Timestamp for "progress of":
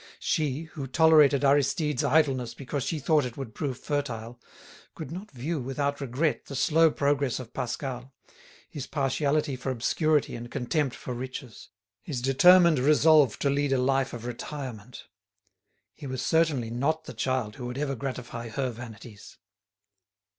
6.89-7.53